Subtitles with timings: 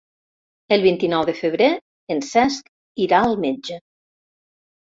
[0.77, 1.67] El vint-i-nou de febrer
[2.17, 2.73] en Cesc
[3.07, 3.81] irà al metge.